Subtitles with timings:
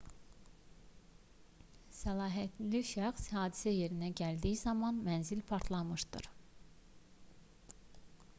[1.97, 6.25] səlahiyyətli şəxs hadisə yerinə gəldiyi zaman mənzil partlamışdı